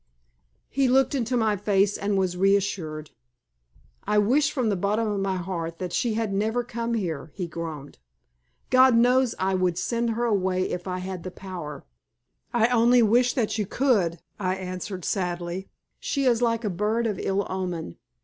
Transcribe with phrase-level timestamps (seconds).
[0.71, 3.11] He looked into my face and was reassured.
[4.05, 7.45] "I wish from the bottom of my heart that she had never come here," he
[7.45, 7.99] groaned.
[8.71, 11.85] "God knows I would send her away if I had the power."
[12.51, 15.69] "I only wish that you could," I answered, sadly.
[15.99, 17.97] "She is like a bird of ill omen.